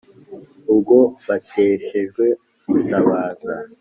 ubwo 0.71 0.97
bateshejwe 1.27 2.25
gutabaza 2.69 3.53